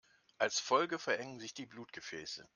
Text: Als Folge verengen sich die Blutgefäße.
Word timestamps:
Als 0.39 0.59
Folge 0.59 0.97
verengen 0.97 1.39
sich 1.39 1.53
die 1.53 1.67
Blutgefäße. 1.67 2.49